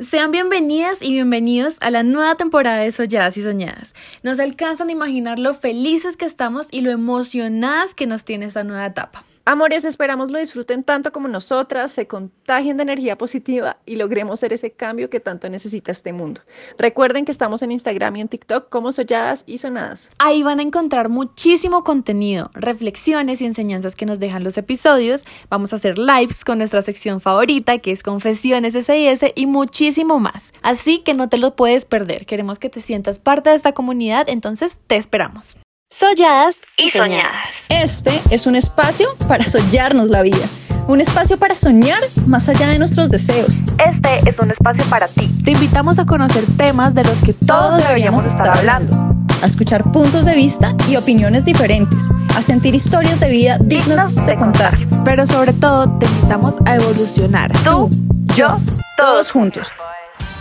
[0.00, 3.94] Sean bienvenidas y bienvenidos a la nueva temporada de Solladas y Soñadas.
[4.22, 8.64] Nos alcanzan a imaginar lo felices que estamos y lo emocionadas que nos tiene esta
[8.64, 9.24] nueva etapa.
[9.46, 14.52] Amores, esperamos lo disfruten tanto como nosotras, se contagien de energía positiva y logremos ser
[14.52, 16.42] ese cambio que tanto necesita este mundo.
[16.78, 20.10] Recuerden que estamos en Instagram y en TikTok como Solladas y Sonadas.
[20.18, 25.24] Ahí van a encontrar muchísimo contenido, reflexiones y enseñanzas que nos dejan los episodios.
[25.48, 30.52] Vamos a hacer lives con nuestra sección favorita que es Confesiones SIS y muchísimo más.
[30.62, 32.26] Así que no te lo puedes perder.
[32.26, 35.56] Queremos que te sientas parte de esta comunidad, entonces te esperamos.
[35.92, 37.50] Solladas y soñadas.
[37.68, 40.38] Este es un espacio para soñarnos la vida,
[40.86, 43.62] un espacio para soñar más allá de nuestros deseos.
[43.84, 45.28] Este es un espacio para ti.
[45.44, 48.96] Te invitamos a conocer temas de los que todos deberíamos estar hablando,
[49.42, 54.36] a escuchar puntos de vista y opiniones diferentes, a sentir historias de vida dignas de
[54.36, 54.78] contar.
[55.04, 57.50] pero sobre todo te invitamos a evolucionar.
[57.64, 57.90] Tú,
[58.36, 58.58] yo,
[58.96, 59.66] Todos juntos.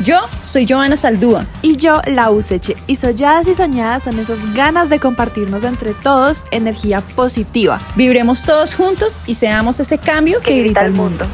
[0.02, 1.45] Yo soy Joana Saldúa.
[1.62, 2.77] Y yo, la Useche.
[2.88, 8.76] Y soñadas y soñadas son esas ganas de compartirnos entre todos energía positiva Vibremos todos
[8.76, 11.26] juntos y seamos ese cambio que grita el mundo.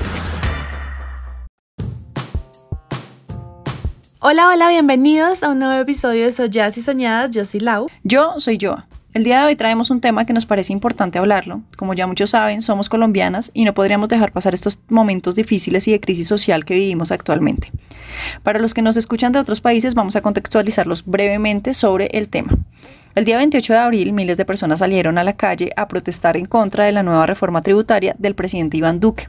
[4.19, 7.29] Hola, hola, bienvenidos a un nuevo episodio de Soñadas y Soñadas.
[7.29, 7.87] Yo soy Lau.
[8.03, 8.87] Yo soy Joa.
[9.15, 11.61] El día de hoy traemos un tema que nos parece importante hablarlo.
[11.77, 15.93] Como ya muchos saben, somos colombianas y no podríamos dejar pasar estos momentos difíciles y
[15.93, 17.71] de crisis social que vivimos actualmente.
[18.43, 22.57] Para los que nos escuchan de otros países, vamos a contextualizarlos brevemente sobre el tema.
[23.15, 26.45] El día 28 de abril, miles de personas salieron a la calle a protestar en
[26.45, 29.27] contra de la nueva reforma tributaria del presidente Iván Duque.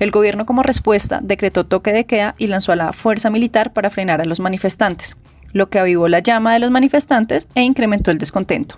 [0.00, 3.88] El gobierno, como respuesta, decretó toque de queda y lanzó a la fuerza militar para
[3.88, 5.16] frenar a los manifestantes
[5.54, 8.76] lo que avivó la llama de los manifestantes e incrementó el descontento.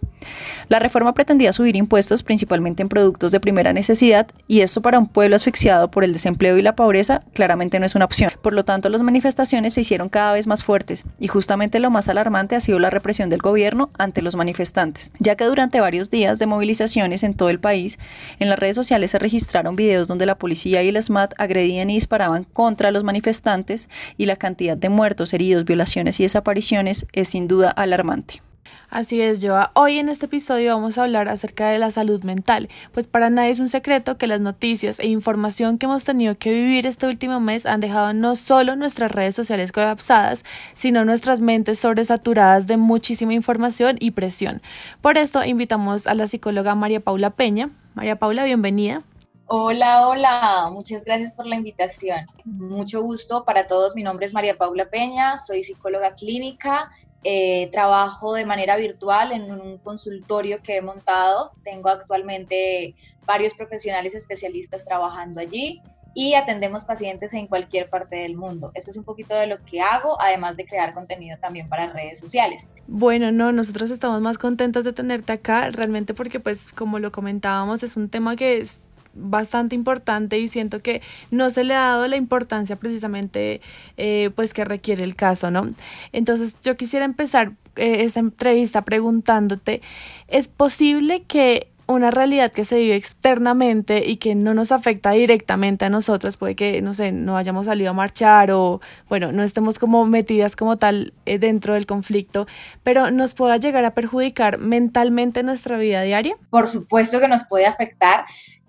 [0.68, 5.08] La reforma pretendía subir impuestos principalmente en productos de primera necesidad y esto para un
[5.08, 8.32] pueblo asfixiado por el desempleo y la pobreza claramente no es una opción.
[8.42, 12.08] Por lo tanto, las manifestaciones se hicieron cada vez más fuertes y justamente lo más
[12.08, 16.40] alarmante ha sido la represión del gobierno ante los manifestantes, ya que durante varios días
[16.40, 17.98] de movilizaciones en todo el país,
[18.40, 21.94] en las redes sociales se registraron videos donde la policía y el SMAT agredían y
[21.94, 27.46] disparaban contra los manifestantes y la cantidad de muertos, heridos, violaciones y desapariciones es sin
[27.46, 28.42] duda alarmante.
[28.90, 29.72] Así es, Joa.
[29.74, 33.50] Hoy en este episodio vamos a hablar acerca de la salud mental, pues para nadie
[33.50, 37.38] es un secreto que las noticias e información que hemos tenido que vivir este último
[37.40, 40.44] mes han dejado no solo nuestras redes sociales colapsadas,
[40.74, 44.62] sino nuestras mentes sobresaturadas de muchísima información y presión.
[45.02, 47.70] Por esto invitamos a la psicóloga María Paula Peña.
[47.94, 49.02] María Paula, bienvenida.
[49.48, 52.26] Hola, hola, muchas gracias por la invitación.
[52.44, 53.94] Mucho gusto para todos.
[53.94, 56.90] Mi nombre es María Paula Peña, soy psicóloga clínica,
[57.22, 61.52] eh, trabajo de manera virtual en un consultorio que he montado.
[61.62, 65.80] Tengo actualmente varios profesionales especialistas trabajando allí
[66.12, 68.72] y atendemos pacientes en cualquier parte del mundo.
[68.74, 72.18] Eso es un poquito de lo que hago, además de crear contenido también para redes
[72.18, 72.66] sociales.
[72.88, 77.84] Bueno, no, nosotros estamos más contentas de tenerte acá, realmente porque pues como lo comentábamos,
[77.84, 82.06] es un tema que es bastante importante y siento que no se le ha dado
[82.08, 83.60] la importancia precisamente
[83.96, 85.68] eh, pues que requiere el caso, ¿no?
[86.12, 89.82] Entonces yo quisiera empezar eh, esta entrevista preguntándote,
[90.28, 95.84] ¿es posible que una realidad que se vive externamente y que no nos afecta directamente
[95.84, 99.78] a nosotros, puede que, no sé, no hayamos salido a marchar o, bueno, no estemos
[99.78, 102.46] como metidas como tal eh, dentro del conflicto,
[102.82, 106.36] pero nos pueda llegar a perjudicar mentalmente nuestra vida diaria?
[106.50, 108.24] Por supuesto que nos puede afectar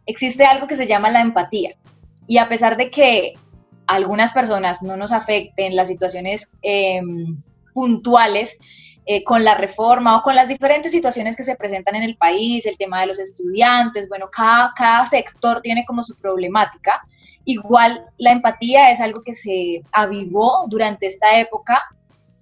[0.07, 1.75] existe algo que se llama la empatía.
[2.25, 3.33] Y a pesar de que
[3.85, 7.41] algunas personas no nos afecten las situaciones em,
[7.73, 8.57] puntuales
[9.05, 12.65] eh, con la reforma o con las diferentes situaciones que se presentan en el país,
[12.65, 17.01] el tema de los estudiantes, bueno, cada, cada sector tiene como su problemática.
[17.45, 21.81] Igual la empatía es algo que se avivó durante esta época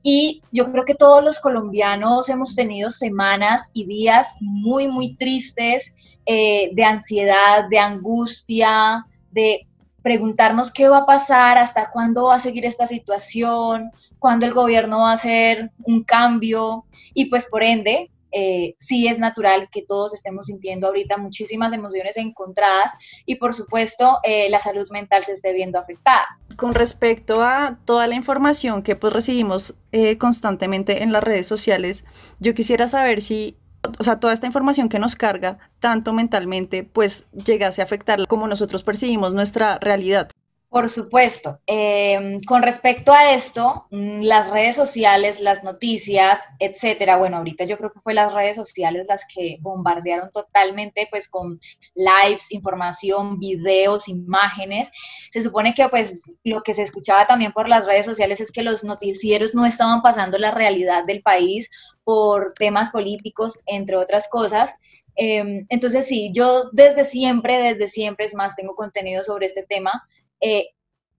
[0.08, 5.95] y yo creo que todos los colombianos hemos tenido semanas y días muy, muy tristes,
[6.26, 9.68] eh, de ansiedad, de angustia, de
[10.02, 15.02] preguntarnos qué va a pasar, hasta cuándo va a seguir esta situación, cuándo el gobierno
[15.02, 20.16] va a hacer un cambio y pues por ende eh, sí es natural que todos
[20.16, 22.92] estemos sintiendo ahorita muchísimas emociones encontradas
[23.26, 26.26] y por supuesto eh, la salud mental se esté viendo afectada.
[26.56, 29.76] Con respecto a toda la información que pues recibimos
[30.18, 32.04] constantemente en las redes sociales,
[32.40, 33.58] yo quisiera saber si
[33.98, 38.48] o sea, toda esta información que nos carga tanto mentalmente, pues llegase a afectar como
[38.48, 40.30] nosotros percibimos nuestra realidad.
[40.76, 41.62] Por supuesto.
[41.68, 47.16] Em, con respecto a esto, mm, las redes sociales, las noticias, etcétera.
[47.16, 51.62] Bueno, ahorita yo creo que fue las redes sociales las que bombardearon totalmente, pues con
[51.96, 54.92] lives, información, videos, imágenes.
[55.32, 58.62] Se supone que, pues, lo que se escuchaba también por las redes sociales es que
[58.62, 61.70] los noticieros no estaban pasando la realidad del país
[62.04, 64.72] por temas políticos, entre otras cosas.
[65.16, 70.04] Em, entonces, sí, yo desde siempre, desde siempre, es más, tengo contenido sobre este tema
[70.42, 70.68] eh,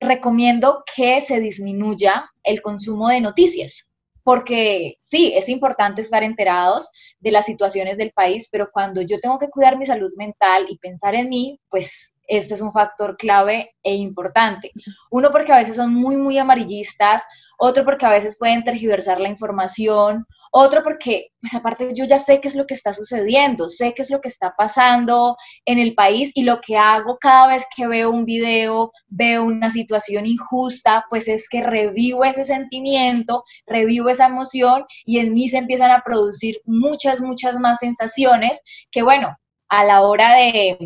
[0.01, 3.91] recomiendo que se disminuya el consumo de noticias,
[4.23, 6.89] porque sí, es importante estar enterados
[7.21, 10.79] de las situaciones del país, pero cuando yo tengo que cuidar mi salud mental y
[10.79, 14.73] pensar en mí, pues este es un factor clave e importante.
[15.11, 17.23] Uno porque a veces son muy, muy amarillistas,
[17.59, 22.41] otro porque a veces pueden tergiversar la información, otro porque, pues aparte yo ya sé
[22.41, 25.95] qué es lo que está sucediendo, sé qué es lo que está pasando en el
[25.95, 31.05] país y lo que hago cada vez que veo un video, veo una situación injusta,
[31.09, 36.03] pues es que revivo ese sentimiento, revivo esa emoción y en mí se empiezan a
[36.05, 39.37] producir muchas, muchas más sensaciones que, bueno,
[39.69, 40.79] a la hora de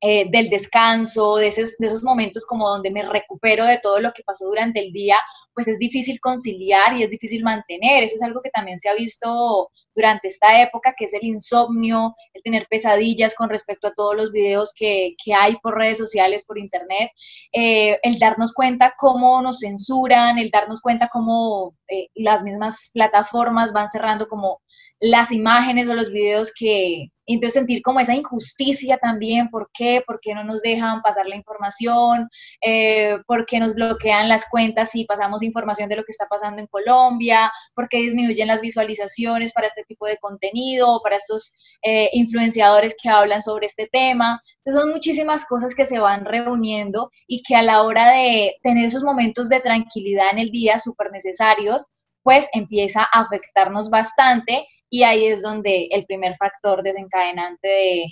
[0.00, 4.12] eh, del descanso, de esos, de esos momentos como donde me recupero de todo lo
[4.12, 5.16] que pasó durante el día,
[5.54, 8.04] pues es difícil conciliar y es difícil mantener.
[8.04, 12.14] Eso es algo que también se ha visto durante esta época, que es el insomnio,
[12.32, 16.44] el tener pesadillas con respecto a todos los videos que, que hay por redes sociales,
[16.44, 17.10] por internet,
[17.52, 23.72] eh, el darnos cuenta cómo nos censuran, el darnos cuenta cómo eh, las mismas plataformas
[23.72, 24.60] van cerrando como
[25.00, 30.02] las imágenes o los videos que, entonces sentir como esa injusticia también, ¿por qué?
[30.06, 32.28] ¿Por qué no nos dejan pasar la información?
[32.60, 36.60] Eh, ¿Por qué nos bloquean las cuentas si pasamos información de lo que está pasando
[36.60, 37.52] en Colombia?
[37.74, 43.08] ¿Por qué disminuyen las visualizaciones para este tipo de contenido, para estos eh, influenciadores que
[43.08, 44.42] hablan sobre este tema?
[44.64, 48.86] Entonces son muchísimas cosas que se van reuniendo y que a la hora de tener
[48.86, 51.86] esos momentos de tranquilidad en el día súper necesarios,
[52.22, 58.04] pues empieza a afectarnos bastante y ahí es donde el primer factor desencadenante de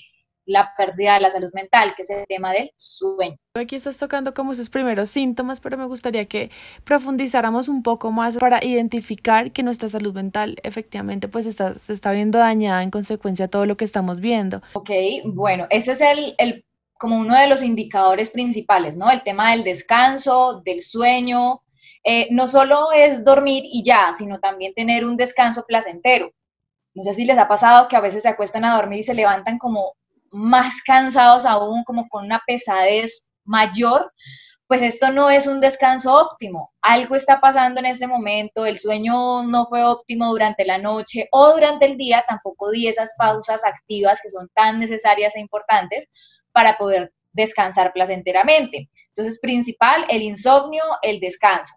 [0.46, 3.37] la pérdida de la salud mental, que es el tema del sueño.
[3.55, 6.50] Aquí estás tocando como sus primeros síntomas, pero me gustaría que
[6.84, 12.12] profundizáramos un poco más para identificar que nuestra salud mental efectivamente pues está, se está
[12.12, 14.62] viendo dañada en consecuencia de todo lo que estamos viendo.
[14.75, 14.90] Ok,
[15.25, 16.64] bueno, ese es el, el
[16.99, 19.11] como uno de los indicadores principales, ¿no?
[19.11, 21.62] El tema del descanso, del sueño.
[22.05, 26.31] Eh, no solo es dormir y ya, sino también tener un descanso placentero.
[26.96, 29.12] No sé si les ha pasado que a veces se acuestan a dormir y se
[29.12, 29.96] levantan como
[30.31, 34.10] más cansados aún, como con una pesadez mayor,
[34.66, 36.72] pues esto no es un descanso óptimo.
[36.81, 41.52] Algo está pasando en este momento, el sueño no fue óptimo durante la noche o
[41.52, 46.08] durante el día, tampoco di esas pausas activas que son tan necesarias e importantes
[46.50, 48.88] para poder descansar placenteramente.
[49.08, 51.75] Entonces, principal, el insomnio, el descanso.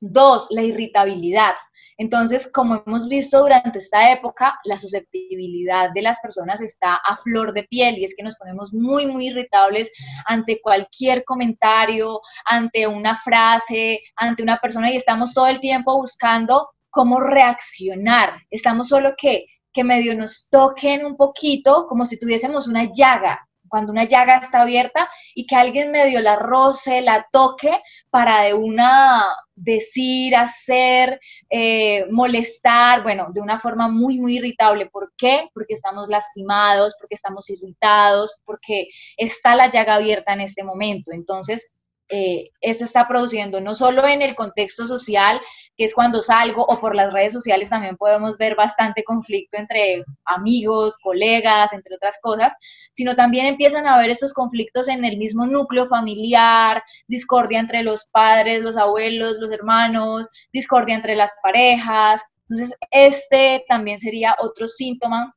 [0.00, 1.56] Dos, la irritabilidad.
[2.00, 7.52] Entonces, como hemos visto durante esta época, la susceptibilidad de las personas está a flor
[7.52, 9.90] de piel y es que nos ponemos muy, muy irritables
[10.24, 16.70] ante cualquier comentario, ante una frase, ante una persona y estamos todo el tiempo buscando
[16.88, 18.32] cómo reaccionar.
[18.48, 23.92] Estamos solo que, que medio nos toquen un poquito como si tuviésemos una llaga cuando
[23.92, 27.80] una llaga está abierta y que alguien medio la roce, la toque
[28.10, 29.24] para de una
[29.54, 31.20] decir, hacer,
[31.50, 34.86] eh, molestar, bueno, de una forma muy, muy irritable.
[34.86, 35.48] ¿Por qué?
[35.54, 41.12] Porque estamos lastimados, porque estamos irritados, porque está la llaga abierta en este momento.
[41.12, 41.70] Entonces,
[42.08, 45.40] eh, esto está produciendo no solo en el contexto social,
[45.80, 50.04] que es cuando salgo, o por las redes sociales también podemos ver bastante conflicto entre
[50.26, 52.52] amigos, colegas, entre otras cosas,
[52.92, 58.04] sino también empiezan a haber estos conflictos en el mismo núcleo familiar, discordia entre los
[58.12, 62.20] padres, los abuelos, los hermanos, discordia entre las parejas.
[62.40, 65.34] Entonces, este también sería otro síntoma,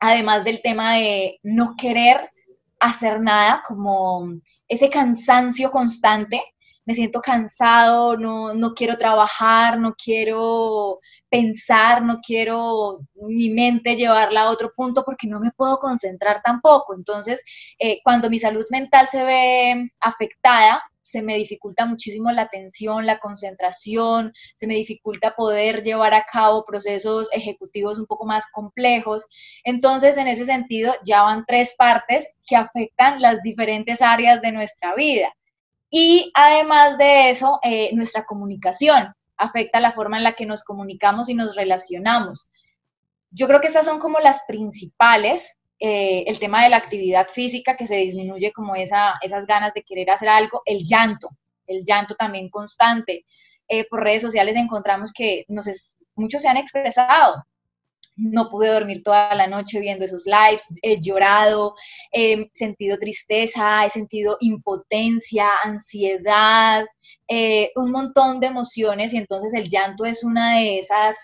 [0.00, 2.32] además del tema de no querer
[2.80, 4.26] hacer nada, como
[4.66, 6.42] ese cansancio constante,
[6.88, 14.44] me siento cansado, no, no, quiero trabajar, no quiero pensar, no quiero mi mente llevarla
[14.44, 16.94] a otro punto porque no me puedo concentrar tampoco.
[16.94, 17.42] Entonces,
[17.78, 23.18] eh, cuando mi salud mental se ve afectada, se me dificulta muchísimo la atención, la
[23.18, 29.26] concentración, se me dificulta poder llevar a cabo procesos ejecutivos un poco más complejos.
[29.62, 34.94] Entonces, en ese sentido, ya van tres partes que afectan las diferentes áreas de nuestra
[34.94, 35.34] vida.
[35.90, 41.28] Y además de eso, eh, nuestra comunicación afecta la forma en la que nos comunicamos
[41.28, 42.50] y nos relacionamos.
[43.30, 47.76] Yo creo que estas son como las principales eh, el tema de la actividad física,
[47.76, 51.28] que se disminuye como esa, esas ganas de querer hacer algo, el llanto,
[51.66, 53.24] el llanto también constante.
[53.68, 55.68] Eh, por redes sociales encontramos que nos
[56.16, 57.44] muchos se han expresado.
[58.18, 61.74] No pude dormir toda la noche viendo esos lives, he llorado,
[62.12, 66.84] he sentido tristeza, he sentido impotencia, ansiedad,
[67.28, 71.16] eh, un montón de emociones y entonces el llanto es una de esas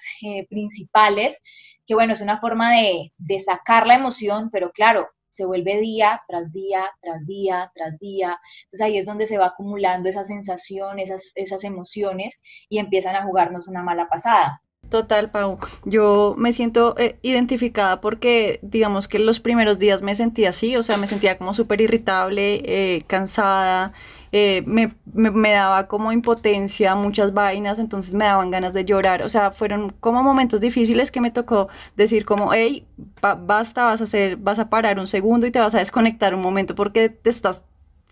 [0.48, 1.38] principales
[1.86, 6.52] que bueno, es una forma de, sacar la emoción, pero claro, se vuelve día tras
[6.52, 8.38] día, tras día, tras día.
[8.64, 13.24] Entonces ahí es donde se va acumulando esa sensación, esas, esas emociones y empiezan a
[13.24, 14.62] jugarnos una mala pasada.
[14.88, 15.58] Total, Pau.
[15.84, 20.82] Yo me siento eh, identificada porque, digamos que los primeros días me sentía así, o
[20.82, 23.92] sea, me sentía como súper irritable, eh, cansada,
[24.30, 29.28] eh, me, me, daba como impotencia muchas vainas, entonces me daban ganas de llorar, o
[29.28, 32.86] sea, fueron como momentos difíciles que me tocó decir como, hey,
[33.20, 36.42] basta, vas a hacer, vas a parar un segundo y te vas a desconectar un
[36.42, 37.64] momento porque te estás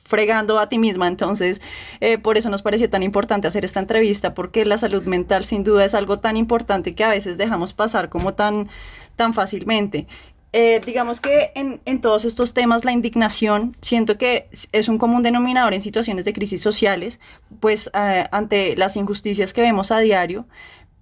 [0.05, 1.09] fregando a ti misma.
[1.09, 1.61] Entonces,
[2.01, 5.65] eh, por eso nos pareció tan importante hacer esta entrevista, porque la salud mental sin
[5.65, 8.69] duda es algo tan importante que a veces dejamos pasar como tan,
[9.17, 10.07] tan fácilmente.
[10.55, 15.23] Eh, digamos que en, en, todos estos temas la indignación siento que es un común
[15.23, 17.21] denominador en situaciones de crisis sociales,
[17.59, 20.45] pues eh, ante las injusticias que vemos a diario,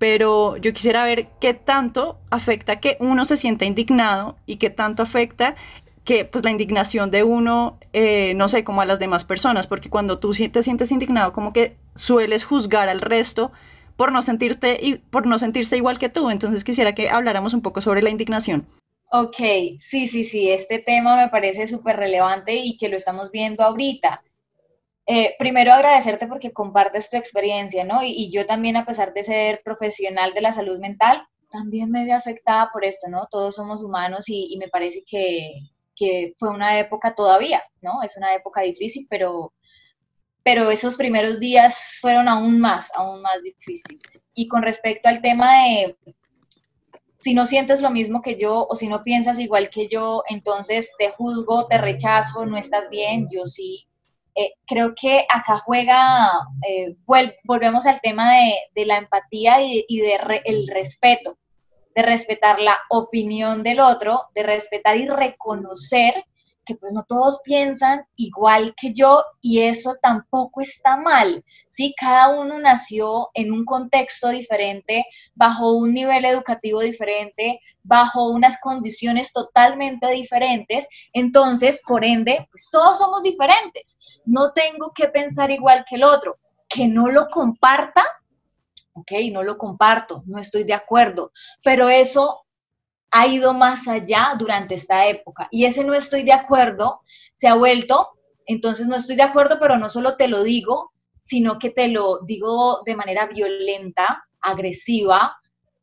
[0.00, 5.02] pero yo quisiera ver qué tanto afecta que uno se sienta indignado y qué tanto
[5.02, 5.56] afecta
[6.04, 9.90] que pues la indignación de uno, eh, no sé, como a las demás personas, porque
[9.90, 13.52] cuando tú te sientes indignado como que sueles juzgar al resto
[13.96, 17.62] por no sentirte y por no sentirse igual que tú, entonces quisiera que habláramos un
[17.62, 18.66] poco sobre la indignación.
[19.12, 19.36] Ok,
[19.78, 24.22] sí, sí, sí, este tema me parece súper relevante y que lo estamos viendo ahorita.
[25.06, 28.04] Eh, primero agradecerte porque compartes tu experiencia, ¿no?
[28.04, 32.16] Y, yo también, a pesar de ser profesional de la salud mental, también me veo
[32.16, 33.26] afectada por esto, ¿no?
[33.28, 35.54] Todos somos humanos y, me parece que,
[36.00, 38.02] que, fue una época todavía, ¿no?
[38.02, 39.52] Es una época difícil, pero,
[40.42, 44.18] pero esos primeros días fueron aún más, aún más difíciles.
[44.34, 45.96] Y con respecto al tema de
[47.20, 50.92] si no sientes lo mismo que yo o si no piensas igual que yo, entonces
[50.98, 53.86] te juzgo, te rechazo, no estás bien, yo sí.
[54.34, 56.30] Eh, creo que acá juega,
[56.66, 56.96] eh,
[57.44, 58.32] volvemos al tema
[58.74, 60.18] de, la empatía y, y de
[60.72, 61.36] respeto,
[61.94, 66.24] de respetar la opinión del otro, de respetar y reconocer
[66.64, 71.94] que pues no todos piensan igual que yo y eso tampoco está mal, ¿sí?
[71.98, 75.04] Cada uno nació en un contexto diferente,
[75.34, 82.98] bajo un nivel educativo diferente, bajo unas condiciones totalmente diferentes, entonces, por ende, pues todos
[82.98, 83.98] somos diferentes.
[84.24, 86.38] No tengo que pensar igual que el otro.
[86.68, 88.04] Que no lo comparta,
[89.00, 92.44] ok, no lo comparto, no estoy de acuerdo, pero eso
[93.10, 95.48] ha ido más allá durante esta época.
[95.50, 97.00] Y ese no estoy de acuerdo
[97.34, 98.10] se ha vuelto,
[98.46, 102.20] entonces no estoy de acuerdo, pero no solo te lo digo, sino que te lo
[102.26, 105.36] digo de manera violenta, agresiva.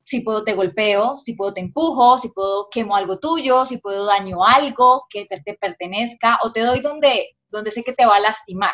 [0.03, 4.05] Si puedo te golpeo, si puedo te empujo, si puedo quemo algo tuyo, si puedo
[4.05, 8.21] daño algo que te pertenezca o te doy donde, donde sé que te va a
[8.21, 8.73] lastimar.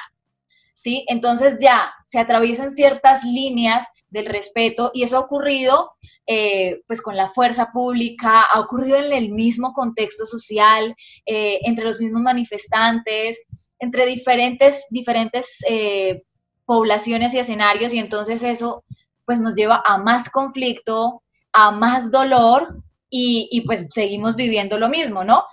[0.77, 1.05] ¿Sí?
[1.07, 5.91] Entonces ya se atraviesan ciertas líneas del respeto y eso ha ocurrido
[6.25, 11.83] eh, pues con la fuerza pública, ha ocurrido en el mismo contexto social, eh, entre
[11.83, 13.41] los mismos manifestantes,
[13.79, 16.23] entre diferentes, diferentes eh,
[16.65, 18.85] poblaciones y escenarios y entonces eso
[19.25, 22.77] pues nos lleva a más conflicto, a más dolor
[23.09, 25.43] y, pues seguimos viviendo lo mismo, ¿no?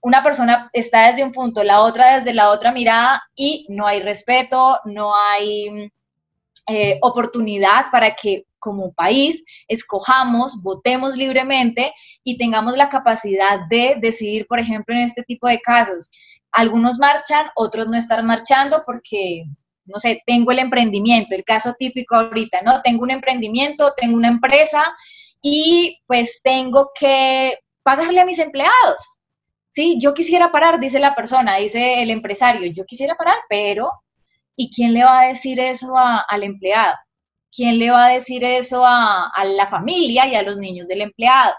[0.00, 4.00] una persona está desde un punto, la otra desde la otra mirada y no hay
[4.00, 5.90] respeto, no hay
[7.00, 11.92] oportunidad para que como país escojamos, votemos libremente
[12.22, 16.10] y tengamos la capacidad de decidir, por ejemplo, en este tipo de casos.
[16.52, 19.44] Algunos marchan, otros no están marchando porque,
[19.84, 22.80] no sé, tengo el emprendimiento, el caso típico ahorita, ¿no?
[22.82, 24.84] Tengo un emprendimiento, tengo una empresa
[25.42, 29.18] y pues tengo que pagarle a mis empleados.
[29.70, 33.90] Sí, yo quisiera parar, dice la persona, dice el empresario, yo quisiera parar, pero
[34.56, 36.96] ¿y quién le va a decir eso al empleado?
[37.54, 41.54] ¿quién le va a decir eso a, la familia y a los niños del empleado?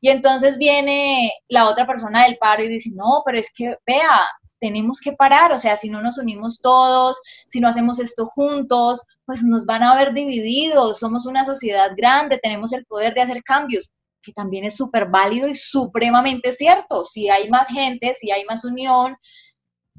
[0.00, 4.20] Y entonces viene la otra persona del paro y dice, no, pero es que, vea,
[4.60, 9.02] tenemos que parar, o sea, si no nos unimos todos, si no hacemos esto juntos,
[9.26, 13.42] pues nos van a ver divididos, somos una sociedad grande, tenemos el poder de hacer
[13.42, 17.04] cambios, que también es súper válido y supremamente cierto.
[17.04, 19.16] Si hay más gente, si hay más unión,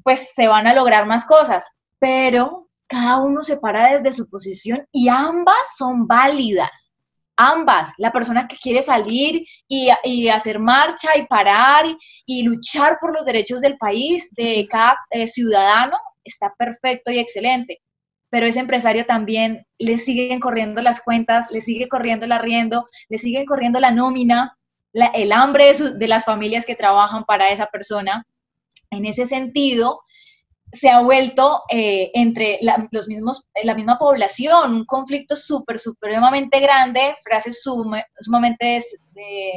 [0.02, 1.64] pues se van a lograr más cosas,
[1.98, 6.92] pero cada uno se para desde su posición y ambas son válidas.
[7.38, 9.90] ambas, la persona que quiere salir y,
[10.30, 11.84] hacer marcha y parar
[12.24, 17.82] y, luchar por los derechos del país, de cada eh, ciudadano, está perfecto y excelente.
[18.30, 23.18] Pero ese empresario también le siguen corriendo las cuentas, le sigue corriendo el arriendo, le
[23.18, 24.56] sigue corriendo la nómina,
[24.92, 28.26] el hambre de las familias que trabajan para esa persona.
[28.90, 30.00] En ese sentido,
[30.72, 36.60] se ha vuelto eh, entre la, los mismos, la misma población, un conflicto súper, supremamente
[36.60, 38.82] grande, frases sumamente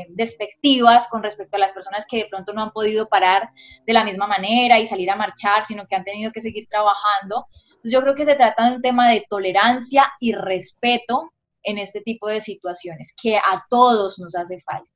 [0.10, 3.50] despectivas con respecto a las personas que de pronto no han podido parar
[3.86, 7.48] de la misma manera y salir a marchar, sino que han tenido que seguir trabajando.
[7.84, 11.32] yo creo que se trata de un tema de tolerancia y respeto
[11.64, 14.90] en este tipo de situaciones, que a todos nos hace falta.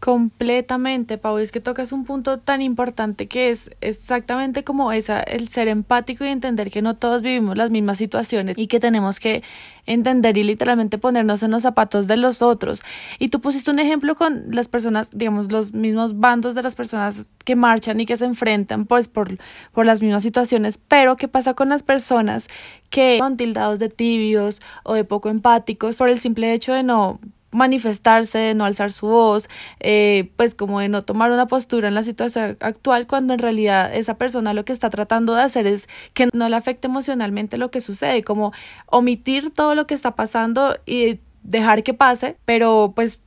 [0.00, 5.48] Completamente, Pau, es que tocas un punto tan importante que es exactamente como esa, el
[5.48, 9.42] ser empático y entender que no todos vivimos las mismas situaciones y que tenemos que
[9.84, 12.82] entender y literalmente ponernos en los zapatos de los otros.
[13.18, 17.26] Y tú pusiste un ejemplo con las personas, digamos, los mismos bandos de las personas
[17.44, 19.36] que marchan y que se enfrentan pues por,
[19.72, 22.48] por las mismas situaciones, pero ¿qué pasa con las personas
[22.88, 27.20] que son tildados de tibios o de poco empáticos por el simple hecho de no
[27.50, 29.48] manifestarse, no alzar su voz,
[29.80, 33.94] eh, pues como de no tomar una postura en la situación actual cuando en realidad
[33.94, 37.70] esa persona lo que está tratando de hacer es que no le afecte emocionalmente lo
[37.70, 38.52] que sucede, como
[38.86, 43.20] omitir todo lo que está pasando y dejar que pase, pero pues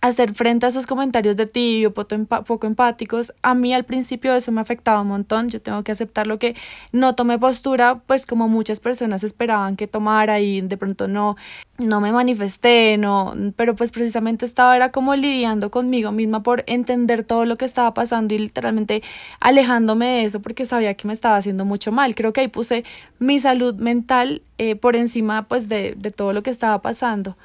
[0.00, 4.60] hacer frente a esos comentarios de tibio, poco empáticos, a mí al principio eso me
[4.60, 6.56] ha afectado un montón, yo tengo que aceptar lo que
[6.92, 11.36] no tomé postura, pues como muchas personas esperaban que tomara y de pronto no,
[11.78, 17.24] no me manifesté, no, pero pues precisamente estaba era como lidiando conmigo misma por entender
[17.24, 19.02] todo lo que estaba pasando y literalmente
[19.40, 22.84] alejándome de eso porque sabía que me estaba haciendo mucho mal, creo que ahí puse
[23.18, 27.36] mi salud mental eh, por encima pues de, de todo lo que estaba pasando.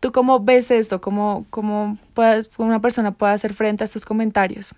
[0.00, 1.00] ¿Tú cómo ves esto?
[1.00, 1.98] ¿Cómo, cómo
[2.56, 4.74] una persona puede hacer frente a estos comentarios?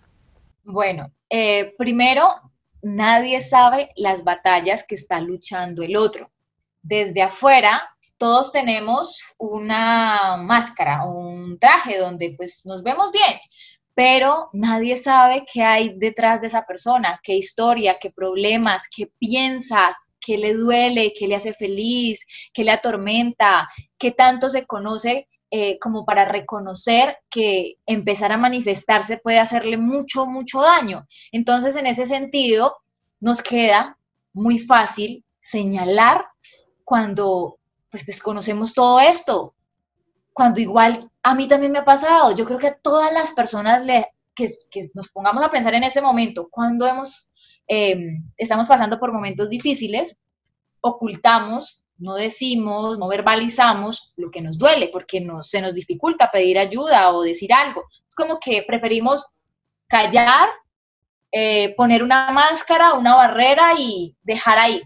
[0.65, 2.29] Bueno, eh, primero,
[2.83, 6.31] nadie sabe las batallas que está luchando el otro.
[6.83, 7.89] Desde afuera,
[8.19, 13.41] todos tenemos una máscara, un traje donde pues nos vemos bien,
[13.95, 19.97] pero nadie sabe qué hay detrás de esa persona, qué historia, qué problemas, qué piensa,
[20.25, 22.21] qué le duele, qué le hace feliz,
[22.55, 29.19] qué le atormenta, qué tanto se conoce eh, como para reconocer que empezar a manifestarse
[29.19, 31.07] puede hacerle mucho, mucho daño.
[31.31, 32.77] Entonces, en ese sentido,
[33.21, 33.99] nos queda
[34.33, 36.25] muy fácil señalar
[36.85, 37.59] cuando
[37.91, 39.55] pues desconocemos todo esto,
[40.33, 43.85] cuando igual a mí también me ha pasado, yo creo que a todas las personas
[43.85, 44.51] le, que,
[44.95, 47.31] nos pongamos a pensar en ese momento, cuando hemos
[47.67, 50.19] Em, estamos pasando por momentos difíciles,
[50.81, 57.13] ocultamos, no decimos, no verbalizamos lo que nos duele, porque se nos dificulta pedir ayuda
[57.13, 57.85] o decir algo.
[58.09, 59.25] Es como que preferimos
[59.87, 60.49] callar,
[61.31, 64.83] eh, poner una máscara, una barrera y dejar ahí.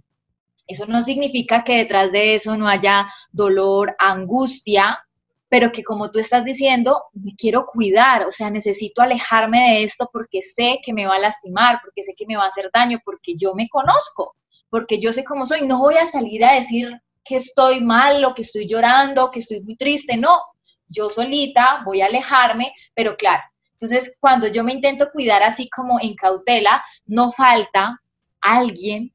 [0.66, 5.05] Eso no significa que detrás de eso no haya dolor, angustia,
[5.48, 10.08] pero que como tú estás diciendo, me quiero cuidar, o sea, necesito alejarme de esto
[10.12, 13.00] porque sé que me va a lastimar, porque sé que me va a hacer daño,
[13.04, 14.34] porque yo me conozco,
[14.68, 15.66] porque yo sé cómo soy.
[15.66, 16.90] No voy a salir a decir
[17.24, 20.40] que estoy mal o que estoy llorando, que estoy muy triste, no.
[20.88, 26.00] Yo solita voy a alejarme, pero claro, entonces cuando yo me intento cuidar así como
[26.00, 28.00] en cautela, no falta
[28.40, 29.12] alguien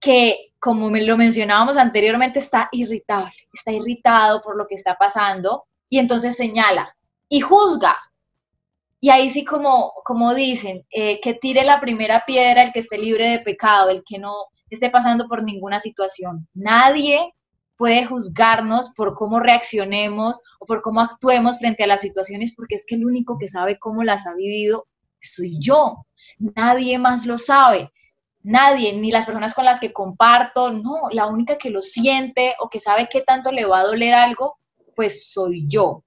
[0.00, 5.98] que como lo mencionábamos anteriormente, está irritable, está irritado por lo que está pasando y
[5.98, 6.94] entonces señala
[7.28, 7.96] y juzga.
[9.00, 12.98] Y ahí sí, como, como dicen, eh, que tire la primera piedra el que esté
[12.98, 14.34] libre de pecado, el que no
[14.68, 16.46] esté pasando por ninguna situación.
[16.52, 17.34] Nadie
[17.78, 22.84] puede juzgarnos por cómo reaccionemos o por cómo actuemos frente a las situaciones, porque es
[22.86, 24.86] que el único que sabe cómo las ha vivido
[25.22, 26.04] soy yo.
[26.38, 27.90] Nadie más lo sabe
[28.42, 32.68] nadie, ni las personas con las que comparto, no, la única que lo siente o
[32.68, 34.58] que sabe qué tanto le va a doler algo,
[34.94, 36.02] pues soy yo.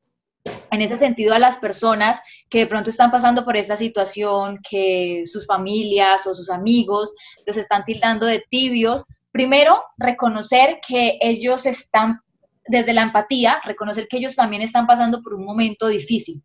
[0.71, 5.23] En ese sentido, a las personas que de pronto están pasando por esta situación, que
[5.25, 7.13] sus familias o sus amigos
[7.45, 12.21] los están tildando de tibios, primero, reconocer que ellos están,
[12.65, 16.43] desde la empatía, reconocer que ellos también están pasando por un momento difícil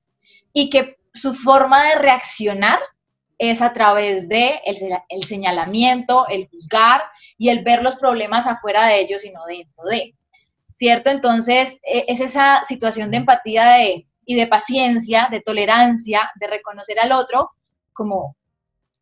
[0.52, 2.78] y que su forma de reaccionar
[3.38, 7.02] es a través de el, señalamiento, el juzgar
[7.36, 10.14] y el ver los problemas afuera de ellos y no dentro de.
[10.74, 11.10] ¿Cierto?
[11.10, 16.98] Entonces, e, es esa situación de empatía de, y de paciencia, de tolerancia, de reconocer
[17.00, 17.52] al otro
[17.92, 18.36] como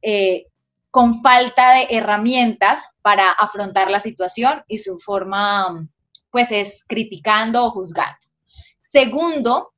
[0.01, 0.47] eh,
[0.91, 5.87] con falta de herramientas para afrontar la situación y su forma,
[6.31, 8.17] pues, es criticando o juzgando.
[8.81, 9.73] Segundo,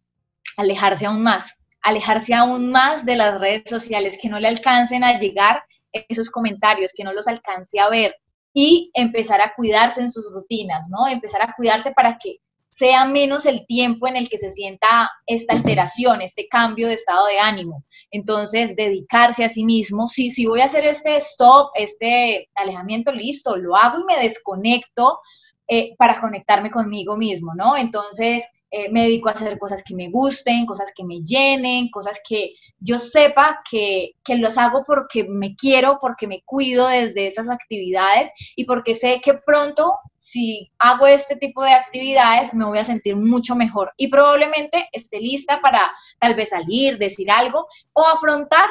[0.57, 5.19] alejarse aún más, alejarse aún más de las redes sociales, que no le alcancen a
[5.19, 5.63] llegar
[5.93, 8.15] esos comentarios, que no los alcance a ver
[8.53, 11.07] y empezar a cuidarse en sus rutinas, ¿no?
[11.07, 12.39] Empezar a cuidarse para que
[12.71, 17.27] sea menos el tiempo en el que se sienta esta alteración, este cambio de estado
[17.27, 17.85] de ánimo.
[18.11, 23.57] Entonces, dedicarse a sí mismo, si, si voy a hacer este stop, este alejamiento, listo,
[23.57, 25.19] lo hago y me desconecto
[25.67, 27.77] eh, para conectarme conmigo mismo, ¿no?
[27.77, 32.21] Entonces, eh, me dedico a hacer cosas que me gusten, cosas que me llenen, cosas
[32.27, 37.49] que yo sepa que, que los hago porque me quiero, porque me cuido desde estas
[37.49, 42.85] actividades y porque sé que pronto si hago este tipo de actividades me voy a
[42.85, 48.69] sentir mucho mejor y probablemente esté lista para tal vez salir, decir algo o afrontar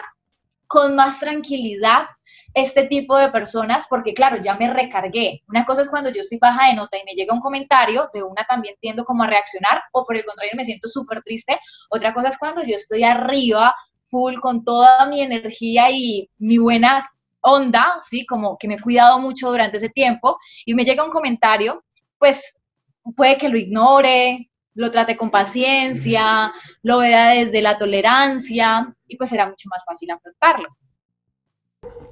[0.68, 2.06] con más tranquilidad
[2.58, 5.44] este tipo de personas, porque claro, ya me recargué.
[5.48, 8.24] Una cosa es cuando yo estoy baja de nota y me llega un comentario, de
[8.24, 11.60] una también tiendo como a reaccionar, o por el contrario me siento súper triste.
[11.92, 13.76] Otra cosa es cuando yo estoy arriba,
[14.08, 17.08] full, con toda mi energía y mi buena
[17.42, 18.26] onda, ¿sí?
[18.26, 21.84] Como que me he cuidado mucho durante ese tiempo, y me llega un comentario,
[22.18, 22.56] pues
[23.16, 29.30] puede que lo ignore, lo trate con paciencia, lo vea desde la tolerancia, y pues
[29.30, 30.70] será mucho más fácil afrontarlo.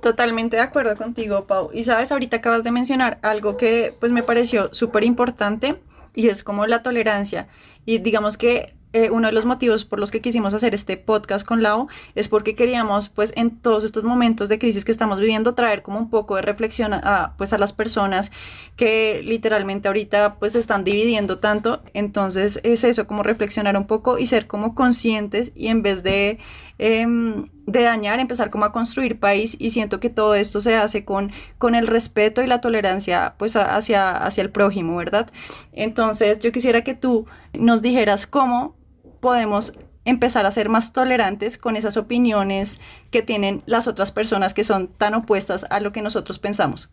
[0.06, 1.72] Totalmente de acuerdo contigo, Pau.
[1.74, 5.82] Y sabes, ahorita acabas de mencionar algo que pues me pareció súper importante
[6.14, 7.48] y es como la tolerancia.
[7.88, 11.46] Y digamos que eh, uno de los motivos por los que quisimos hacer este podcast
[11.46, 15.54] con Lau es porque queríamos, pues, en todos estos momentos de crisis que estamos viviendo,
[15.54, 18.32] traer como un poco de reflexión a, pues, a las personas
[18.78, 21.82] que literalmente ahorita, pues, están dividiendo tanto.
[21.94, 26.40] Entonces, es eso, como reflexionar un poco y ser como conscientes y en vez de,
[26.78, 31.06] em, de dañar, empezar como a construir país y siento que todo esto se hace
[31.06, 35.30] con, con el respeto y la tolerancia, pues, hacia, hacia el prójimo, ¿verdad?
[35.72, 38.76] Entonces, yo quisiera que tú nos dijeras cómo
[39.20, 39.74] podemos
[40.06, 42.80] empezar a ser más tolerantes con esas opiniones
[43.12, 46.90] que tienen las otras personas que son tan opuestas a lo que nosotros pensamos?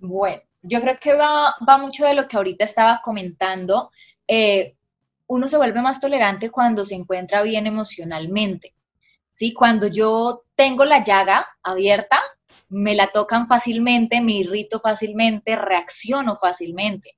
[0.00, 3.90] Bueno, yo creo que va, va mucho de lo que ahorita estaba comentando.
[4.26, 4.76] Eh,
[5.28, 8.74] uno se vuelve más tolerante cuando se encuentra bien emocionalmente.
[9.32, 9.52] ¿Sí?
[9.54, 12.20] Cuando yo tengo la llaga abierta,
[12.68, 17.16] me la tocan fácilmente, me irrito fácilmente, reacciono fácilmente.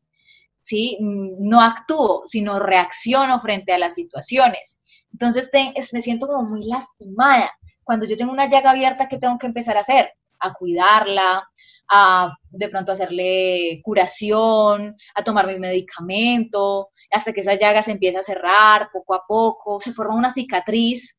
[0.62, 0.98] ¿sí?
[1.00, 4.79] No actúo, sino reacciono frente a las situaciones.
[5.12, 5.50] Entonces
[5.92, 7.53] me siento como muy lastimada.
[7.83, 10.11] Cuando yo tengo una llaga abierta, ¿qué tengo que empezar a hacer?
[10.40, 11.46] A cuidarla,
[11.88, 18.20] a de pronto hacerle curación, a tomar mi medicamento, hasta que esa llaga se empieza
[18.20, 21.14] a cerrar poco a poco, se forma una cicatriz,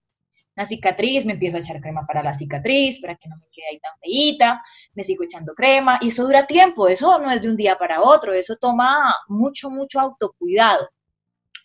[0.55, 3.67] una cicatriz, me empiezo a echar crema para la cicatriz, para que no me quede
[3.71, 4.63] ahí tan feíta,
[4.93, 8.01] me sigo echando crema y eso dura tiempo, eso no es de un día para
[8.01, 10.89] otro, eso toma mucho, mucho autocuidado.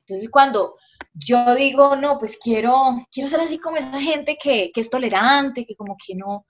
[0.01, 0.77] Entonces cuando
[1.15, 5.65] yo digo, no, pues quiero, quiero ser así como esa gente que, que es tolerante,
[5.65, 6.47] que como que no,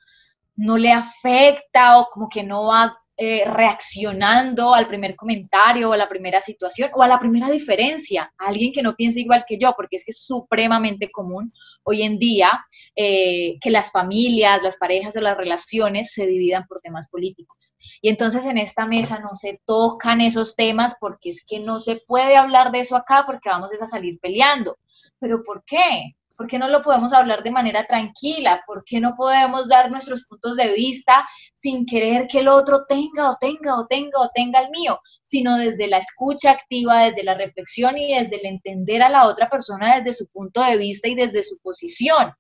[0.57, 5.97] no le afecta o como que no va eh, reaccionando al primer comentario o a
[5.99, 9.59] la primera situación o a la primera diferencia, a alguien que no piensa igual que
[9.59, 11.53] yo, porque es que es supremamente común
[11.83, 12.65] hoy en día
[12.97, 17.75] eh, que las familias, las parejas o las relaciones se dividan por temas políticos.
[18.01, 21.97] Y entonces en esta mesa no se tocan esos temas porque es que no se
[21.97, 24.79] puede hablar de eso acá porque vamos a salir peleando.
[25.19, 26.17] ¿Pero por qué?
[26.41, 28.65] ¿Por qué no lo podemos hablar de manera tranquila?
[28.67, 33.29] ¿Por qué no podemos dar nuestros puntos de vista sin querer que el otro tenga
[33.29, 37.35] o tenga o tenga o tenga el mío, sino desde la escucha activa, desde la
[37.35, 41.15] reflexión y desde el entender a la otra persona desde su punto de vista y
[41.15, 42.33] desde su posición?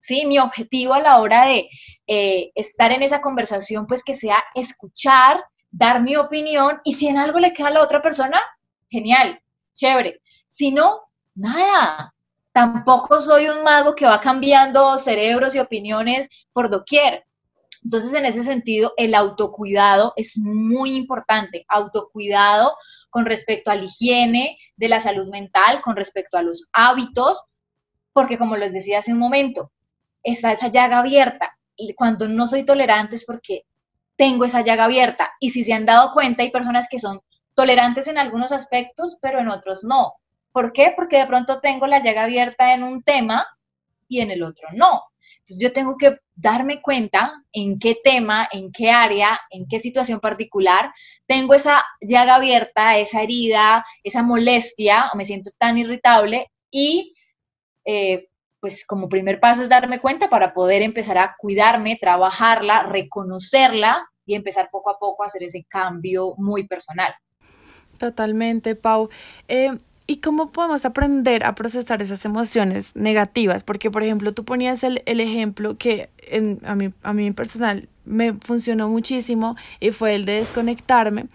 [0.00, 0.26] ¿Sí?
[0.26, 1.68] Mi objetivo a la hora de
[2.08, 7.18] eh, estar en esa conversación, pues que sea escuchar, dar mi opinión y si en
[7.18, 8.42] algo le queda a la otra persona,
[8.88, 9.40] genial,
[9.74, 10.22] chévere.
[10.48, 11.02] Si no,
[11.36, 12.16] nada,
[12.58, 17.24] tampoco soy un mago que va cambiando cerebros y opiniones por doquier.
[17.84, 21.64] Entonces, en ese sentido, el autocuidado es muy importante.
[21.68, 22.76] Autocuidado
[23.10, 27.44] con respecto a la higiene de la salud mental, con respecto a los hábitos,
[28.12, 29.70] porque como les decía hace un momento,
[30.24, 31.56] está esa llaga abierta.
[31.76, 33.66] Y cuando no soy tolerante es porque
[34.16, 35.30] tengo esa llaga abierta.
[35.38, 37.20] Y si se han dado cuenta, hay personas que son
[37.54, 40.14] tolerantes en algunos aspectos, pero en otros no.
[40.52, 40.92] ¿Por qué?
[40.96, 43.46] Porque de pronto tengo la llaga abierta en un tema
[44.08, 45.02] y en el otro no.
[45.48, 50.20] Entonces yo tengo que darme cuenta en qué tema, en qué área, en qué situación
[50.20, 50.92] particular
[51.26, 57.14] tengo esa llaga abierta, esa herida, esa molestia o me siento tan irritable y
[57.84, 58.28] eh,
[58.60, 64.34] pues como primer paso es darme cuenta para poder empezar a cuidarme, trabajarla, reconocerla y
[64.34, 67.14] empezar poco a poco a hacer ese cambio muy personal.
[67.98, 69.08] Totalmente, Pau.
[69.48, 69.78] Eh,
[70.10, 73.62] ¿Y cómo podemos aprender a procesar esas emociones negativas?
[73.62, 77.90] Porque, por ejemplo, tú ponías el, el ejemplo que en, a, mí, a mí personal
[78.06, 81.26] me funcionó muchísimo y fue el de desconectarme,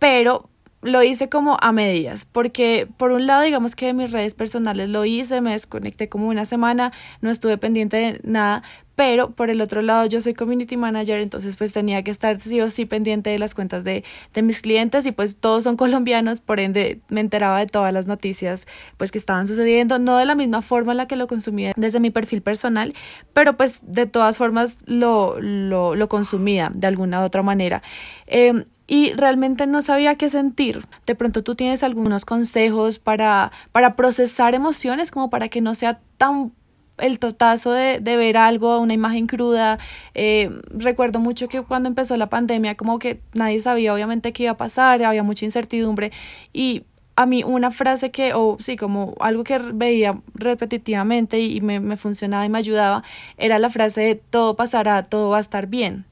[0.00, 0.50] pero
[0.82, 4.88] lo hice como a medias, porque por un lado, digamos que de mis redes personales
[4.88, 8.64] lo hice, me desconecté como una semana, no estuve pendiente de nada,
[8.96, 12.60] pero por el otro lado yo soy community manager, entonces pues tenía que estar sí
[12.60, 14.02] o sí pendiente de las cuentas de,
[14.34, 18.06] de mis clientes y pues todos son colombianos, por ende me enteraba de todas las
[18.06, 21.72] noticias pues que estaban sucediendo, no de la misma forma en la que lo consumía
[21.76, 22.94] desde mi perfil personal,
[23.32, 27.82] pero pues de todas formas lo, lo, lo consumía de alguna u otra manera.
[28.26, 30.86] Eh, y realmente no sabía qué sentir.
[31.06, 36.00] De pronto tú tienes algunos consejos para, para procesar emociones como para que no sea
[36.18, 36.52] tan
[36.98, 39.78] el totazo de, de ver algo, una imagen cruda.
[40.14, 44.52] Eh, recuerdo mucho que cuando empezó la pandemia como que nadie sabía obviamente qué iba
[44.52, 46.12] a pasar, había mucha incertidumbre
[46.52, 46.84] y
[47.16, 51.96] a mí una frase que, o sí, como algo que veía repetitivamente y, me, me
[51.96, 53.02] funcionaba y me ayudaba,
[53.38, 56.04] era la frase de todo pasará, todo va a estar bien.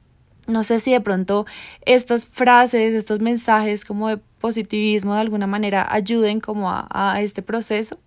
[0.47, 1.47] No sé si de pronto
[1.87, 7.43] estas frases, estos mensajes como de positivismo de alguna manera ayuden como a, a este
[7.43, 7.99] proceso.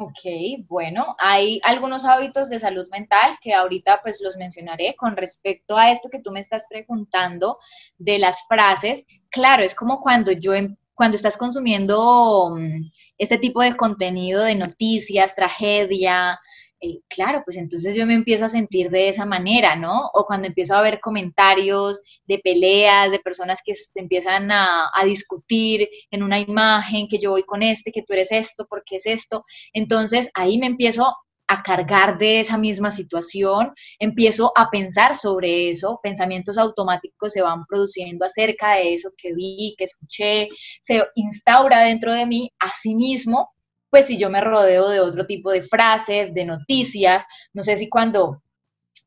[0.00, 0.20] Ok,
[0.68, 5.90] bueno, hay algunos hábitos de salud mental que ahorita pues los mencionaré con respecto a
[5.90, 7.58] esto que tú me estás preguntando
[7.98, 9.04] de las frases.
[9.28, 14.54] Claro, es como cuando yo, em, cuando estás consumiendo mm, este tipo de contenido de
[14.54, 16.38] noticias, tragedia,
[16.80, 20.10] eh, claro, pues entonces yo me empiezo a sentir de esa manera, ¿no?
[20.14, 25.04] O cuando empiezo a ver comentarios de peleas, de personas que se empiezan a, a,
[25.04, 29.06] discutir en una imagen, que yo voy con este, que tú eres esto, porque es
[29.06, 29.44] esto.
[29.72, 31.12] Entonces ahí me empiezo
[31.48, 37.64] a cargar de esa misma situación, empiezo a pensar sobre eso, pensamientos automáticos se van
[37.66, 40.48] produciendo acerca de eso que vi, que escuché,
[40.82, 43.50] se instaura dentro de mí, asimismo
[43.90, 47.88] pues si yo me rodeo de otro tipo de frases, de noticias, no sé si
[47.88, 48.42] cuando,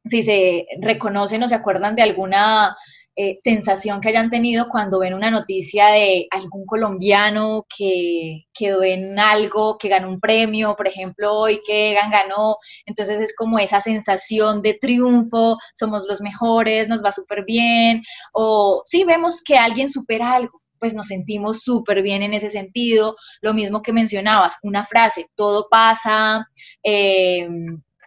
[0.05, 2.75] si se reconocen o se acuerdan de alguna
[3.17, 9.19] eh, sensación que hayan tenido cuando ven una noticia de algún colombiano que quedó en
[9.19, 14.61] algo, que ganó un premio, por ejemplo, hoy que ganó, entonces es como esa sensación
[14.61, 20.33] de triunfo, somos los mejores, nos va súper bien, o si vemos que alguien supera
[20.33, 23.15] algo, pues nos sentimos súper bien en ese sentido.
[23.39, 26.49] Lo mismo que mencionabas, una frase, todo pasa,
[26.83, 27.47] eh,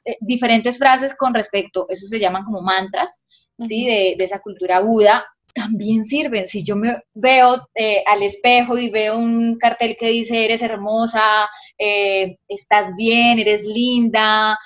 [0.05, 3.23] eh, diferentes frases con respecto, eso se llaman como mantras,
[3.65, 3.87] ¿sí?
[3.87, 6.49] De, esa cultura Buda, también sirven.
[6.49, 11.49] Si yo me veo eh, al espejo y veo un cartel que dice, eres hermosa,
[11.79, 14.59] estás bien, eres linda,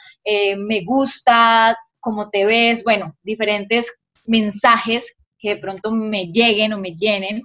[0.57, 3.92] me gusta cómo te ves, bueno, diferentes
[4.25, 7.42] mensajes que de pronto me lleguen o me llenen,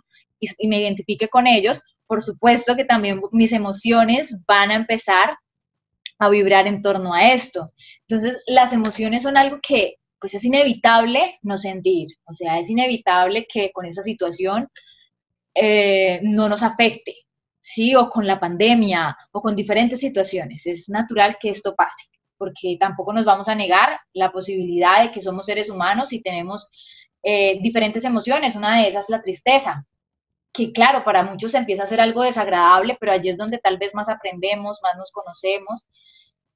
[0.57, 5.37] y, me identifique con ellos, por supuesto que también mis emociones van a empezar
[6.19, 7.73] a vibrar en torno a esto.
[8.07, 13.45] Entonces, las emociones son algo que pues es inevitable no sentir, o sea, es inevitable
[13.45, 14.69] que con esa situación
[15.53, 17.13] eh, no nos afecte,
[17.61, 17.93] ¿sí?
[17.95, 20.65] O con la pandemia, o con diferentes situaciones.
[20.65, 22.05] Es natural que esto pase,
[22.37, 26.69] porque tampoco nos vamos a negar la posibilidad de que somos seres humanos y tenemos
[27.21, 28.55] eh, diferentes emociones.
[28.55, 29.85] Una de esas es la tristeza,
[30.53, 33.95] que claro, para muchos empieza a ser algo desagradable, pero allí es donde tal vez
[33.95, 35.87] más aprendemos, más nos conocemos.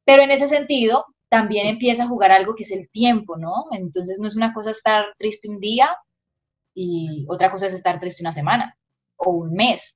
[0.06, 3.66] Pero en ese sentido, también empieza a jugar algo que es el tiempo, ¿no?
[3.72, 5.96] Entonces no es una cosa estar triste un día
[6.74, 8.78] y otra cosa es estar triste una semana
[9.18, 9.96] o un mes.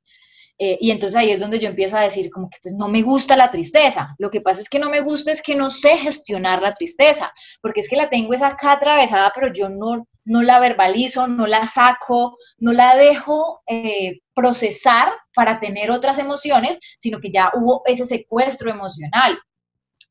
[0.58, 3.02] Eh, y entonces ahí es donde yo empiezo a decir como que pues no me
[3.02, 4.16] gusta la tristeza.
[4.20, 7.34] Lo que pasa es que no me gusta es que no sé gestionar la tristeza,
[7.62, 11.48] porque es que la tengo esa acá atravesada, pero yo no, no la verbalizo, no
[11.48, 17.82] la saco, no la dejo eh, procesar para tener otras emociones, sino que ya hubo
[17.86, 19.40] ese secuestro emocional.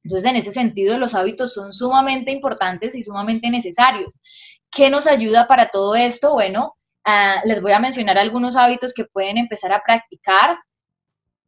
[0.05, 4.15] Entonces, en ese sentido, los hábitos son sumamente importantes y sumamente necesarios.
[4.71, 6.33] ¿Qué nos ayuda para todo esto?
[6.33, 10.59] Bueno, Ah, les voy a mencionar algunos hábitos que pueden empezar a practicar.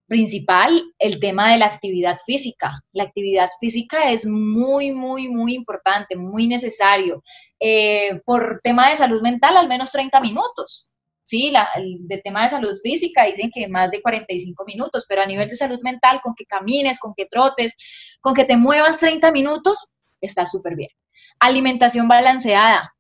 [0.06, 2.82] Principal, el tema de la actividad física.
[2.92, 7.22] La actividad física es muy, muy, muy importante, muy necesario.
[7.64, 10.88] Eh, por tema de salud mental, al menos 30 minutos.
[11.22, 15.26] Sí, la, de tema de salud física dicen que más de 45 minutos, pero a
[15.26, 17.74] nivel de salud mental, con que camines, con que trotes,
[18.20, 19.88] con que te muevas 30 minutos,
[20.20, 20.90] está súper bien.
[21.38, 22.92] Alimentación balanceada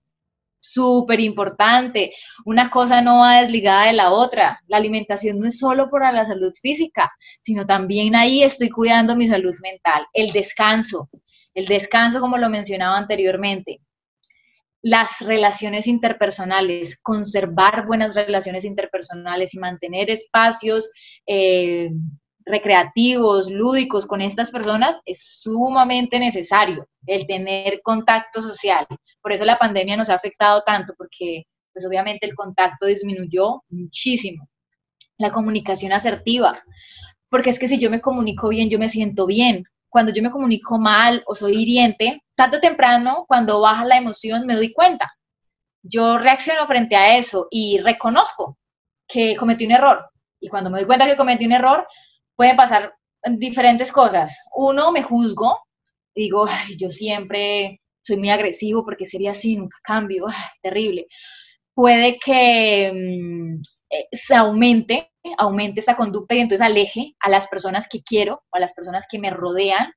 [0.60, 2.12] súper importante.
[2.44, 4.60] Una cosa no va desligada de la otra.
[4.68, 9.26] La alimentación no es solo para la salud física, sino también ahí estoy cuidando mi
[9.26, 10.06] salud mental.
[10.12, 11.10] El descanso,
[11.52, 13.80] el descanso como lo mencionaba anteriormente.
[14.82, 20.90] Las relaciones interpersonales, conservar buenas relaciones interpersonales y mantener espacios
[21.26, 21.90] eh,
[22.44, 28.86] recreativos, lúdicos con estas personas, es sumamente necesario el tener contacto social.
[29.20, 34.48] Por eso la pandemia nos ha afectado tanto, porque pues obviamente el contacto disminuyó muchísimo.
[35.18, 36.62] La comunicación asertiva,
[37.28, 39.64] porque es que si yo me comunico bien, yo me siento bien.
[39.92, 44.46] Cuando yo me comunico mal o soy hiriente, tarde o temprano, cuando baja la emoción,
[44.46, 45.12] me doy cuenta.
[45.82, 48.56] Yo reacciono frente a eso y reconozco
[49.06, 50.10] que cometí un error.
[50.40, 51.86] Y cuando me doy cuenta que cometí un error,
[52.34, 52.94] pueden pasar
[53.36, 54.34] diferentes cosas.
[54.56, 55.60] Uno, me juzgo,
[56.14, 56.46] digo,
[56.78, 60.24] yo siempre soy muy agresivo porque sería así, nunca cambio,
[60.62, 61.06] terrible.
[61.74, 67.88] Puede que mm, eh, se aumente, aumente esa conducta y entonces aleje a las personas
[67.88, 69.92] que quiero o a las personas que me rodean.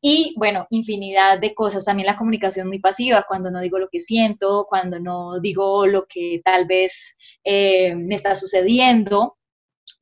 [0.00, 1.84] Y bueno, infinidad de cosas.
[1.84, 6.06] También la comunicación muy pasiva, cuando no digo lo que siento, cuando no digo lo
[6.06, 9.38] que tal vez eh, me está sucediendo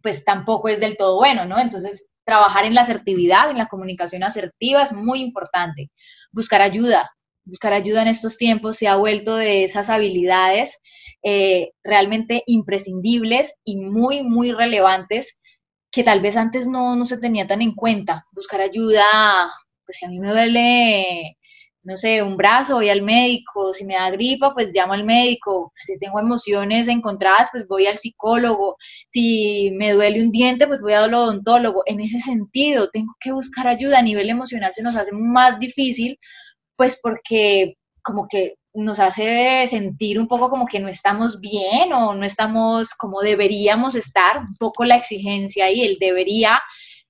[0.02, 1.58] pues tampoco es del todo bueno, ¿no?
[1.58, 5.90] Entonces, trabajar en la asertividad, en la comunicación asertiva es muy importante.
[6.30, 7.10] Buscar ayuda,
[7.44, 10.78] buscar ayuda en estos tiempos se ha vuelto de esas habilidades
[11.22, 15.38] eh, realmente imprescindibles y muy, muy relevantes
[15.90, 18.24] que tal vez antes no, no se tenía tan en cuenta.
[18.32, 19.04] Buscar ayuda,
[19.84, 21.36] pues si a mí me duele
[21.84, 25.72] no sé, un brazo, voy al médico, si me da gripa, pues llamo al médico,
[25.74, 28.76] si tengo emociones encontradas, pues voy al psicólogo,
[29.08, 31.82] si me duele un diente, pues voy al odontólogo.
[31.86, 36.18] En ese sentido, tengo que buscar ayuda a nivel emocional, se nos hace más difícil,
[36.76, 42.14] pues porque como que nos hace sentir un poco como que no estamos bien o
[42.14, 46.60] no estamos como deberíamos estar, un poco la exigencia y el debería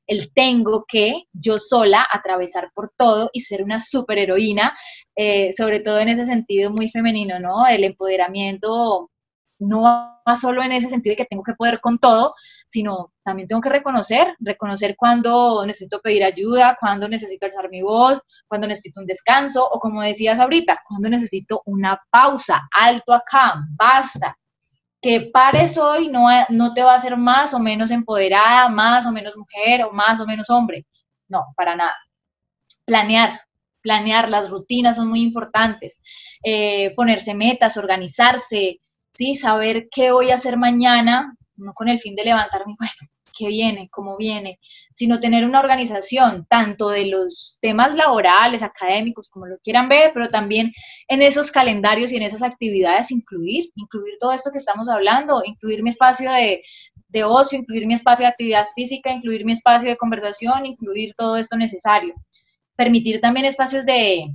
[0.07, 4.77] el tengo que yo sola atravesar por todo y ser una superheroína,
[5.17, 7.67] eh, sobre todo en ese sentido muy femenino, ¿no?
[7.67, 9.12] El empoderamiento
[9.63, 12.35] no va solo en ese sentido de que tengo que poder con todo,
[12.67, 18.21] sino también tengo que reconocer, reconocer cuando necesito pedir ayuda, cuando necesito alzar mi voz,
[18.49, 24.37] cuando necesito un descanso o como decías ahorita, cuando necesito una pausa, alto acá, basta,
[25.01, 29.13] que pares hoy no, no te va a hacer más o menos empoderada, más o
[29.13, 30.87] menos mujer o más o menos hombre.
[31.29, 31.97] No, para nada.
[32.85, 33.41] Planear,
[33.81, 35.99] planear, las rutinas son muy importantes.
[36.45, 38.81] Eh, ponerse metas, organizarse,
[39.15, 39.35] ¿sí?
[39.35, 43.89] saber qué voy a hacer mañana, no con el fin de levantarme, bueno, qué viene,
[43.91, 44.59] cómo viene,
[44.93, 50.29] sino tener una organización tanto de los temas laborales, académicos, como lo quieran ver, pero
[50.29, 50.73] también
[51.09, 55.83] en esos calendarios y en esas actividades incluir, incluir todo esto que estamos hablando, incluir
[55.83, 56.63] mi espacio de,
[57.09, 61.37] de ocio, incluir mi espacio de actividad física, incluir mi espacio de conversación, incluir todo
[61.37, 62.15] esto necesario.
[62.77, 64.27] Permitir también espacios de,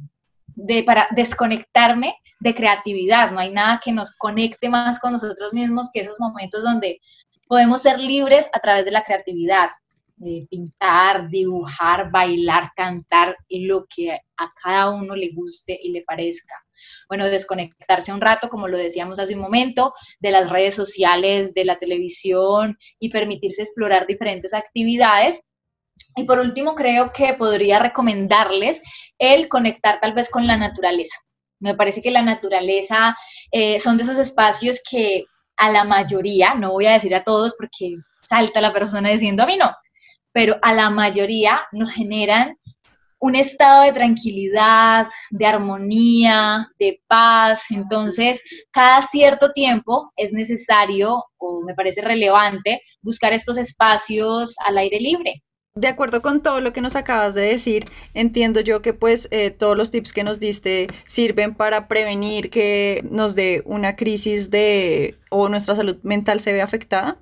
[0.58, 3.32] de para desconectarme de creatividad.
[3.32, 7.00] No hay nada que nos conecte más con nosotros mismos que esos momentos donde
[7.48, 9.70] podemos ser libres a través de la creatividad,
[10.50, 16.56] pintar, dibujar, bailar, cantar, lo que a cada uno le guste y le parezca.
[17.08, 21.65] Bueno, desconectarse un rato, como lo decíamos hace un momento, de las redes sociales, de
[21.65, 25.39] la televisión y permitirse explorar diferentes actividades.
[26.15, 28.82] Y por último, creo que podría recomendarles
[29.19, 31.17] el conectar tal vez con la naturaleza.
[31.60, 33.17] Me parece que la naturaleza
[33.51, 35.25] eh, son de esos espacios que
[35.58, 39.47] a la mayoría, no voy a decir a todos porque salta la persona diciendo a
[39.47, 39.73] mí no,
[40.32, 42.58] pero a la mayoría nos generan
[43.19, 47.63] un estado de tranquilidad, de armonía, de paz.
[47.71, 54.99] Entonces, cada cierto tiempo es necesario, o me parece relevante, buscar estos espacios al aire
[54.99, 55.43] libre.
[55.78, 57.86] De acuerdo con todo lo que nos acabas de decir,
[58.16, 63.06] entiendo yo que pues eh, todos los tips que nos diste sirven para prevenir que
[63.12, 67.20] nos dé una crisis de o nuestra salud mental se ve afectada.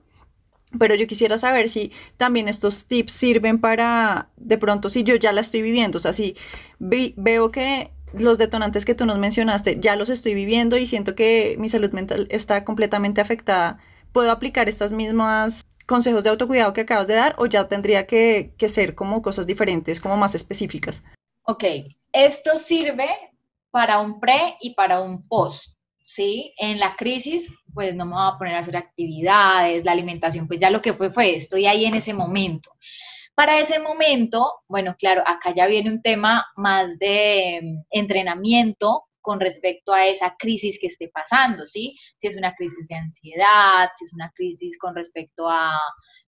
[0.79, 5.33] Pero yo quisiera saber si también estos tips sirven para, de pronto, si yo ya
[5.33, 6.37] la estoy viviendo, o sea, si
[6.79, 11.57] veo que los detonantes que tú nos mencionaste ya los estoy viviendo y siento que
[11.59, 13.79] mi salud mental está completamente afectada,
[14.13, 18.53] puedo aplicar estas mismas consejos de autocuidado que acabas de dar o ya tendría que,
[18.67, 21.03] ser como cosas diferentes, como más específicas?
[21.43, 21.63] Ok,
[22.11, 23.09] esto sirve
[23.71, 26.53] para un pre y para un post, ¿sí?
[26.57, 30.59] En la crisis, pues no me voy a poner a hacer actividades, la alimentación, pues
[30.59, 32.71] ya lo que fue fue, estoy ahí en ese momento.
[33.35, 39.39] Para ese momento, bueno, claro, acá ya viene un tema más de mm, entrenamiento, con
[39.39, 41.97] respecto a esa crisis que esté pasando, ¿sí?
[42.19, 45.75] Si es una crisis de ansiedad, si es una crisis con respecto a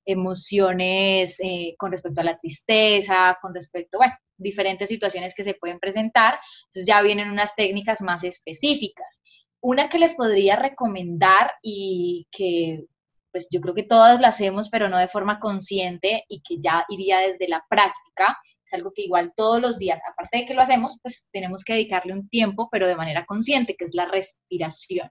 [0.03, 5.79] emociones, eh, con respecto a la tristeza, con respecto, bueno, diferentes situaciones que se pueden
[5.79, 6.39] presentar.
[6.65, 9.21] Entonces ya vienen unas técnicas más específicas.
[9.61, 12.85] Una que les podría recomendar y que
[13.31, 16.83] pues yo creo que todas la hacemos, pero no de forma consciente y que ya
[16.89, 18.35] iría desde la práctica.
[18.67, 21.71] Es algo que igual todos los días, aparte de que lo hacemos, pues tenemos que
[21.71, 25.09] dedicarle un tiempo, pero de manera consciente, que es la respiración,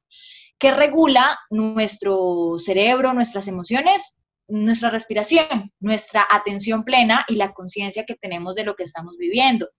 [0.58, 8.16] que regula nuestro cerebro, nuestras emociones, nuestra respiración, nuestra atención plena y la conciencia que
[8.16, 9.70] tenemos de lo que estamos viviendo,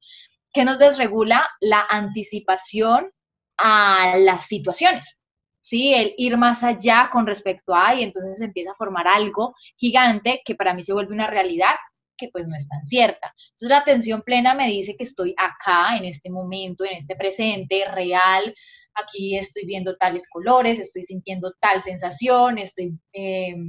[0.52, 3.12] que nos desregula la anticipación
[3.58, 5.22] a las situaciones.
[5.62, 5.94] ¿sí?
[5.94, 10.56] El ir más allá con respecto a, y entonces empieza a formar algo gigante que
[10.56, 11.76] para mí se vuelve una realidad
[12.18, 13.34] que pues no es tan cierta.
[13.52, 17.86] Entonces la atención plena me dice que estoy acá, en este momento, en este presente,
[17.92, 18.54] real,
[18.94, 23.68] aquí estoy viendo tales colores, estoy sintiendo tal sensación, estoy em,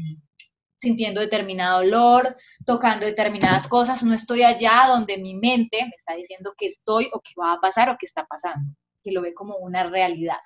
[0.80, 6.54] sintiendo determinado olor, tocando determinadas cosas, no estoy allá donde mi mente me está diciendo
[6.56, 9.56] que estoy o que va a pasar o que está pasando que lo ve como
[9.56, 10.38] una realidad.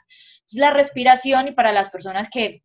[0.46, 2.62] Es la respiración y para las personas que